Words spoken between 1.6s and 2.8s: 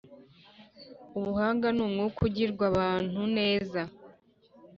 ni umwuka ugwira